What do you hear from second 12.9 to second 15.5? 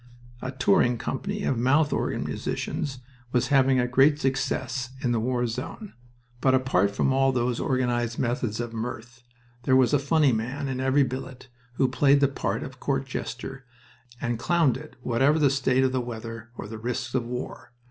jester, and clowned it whatever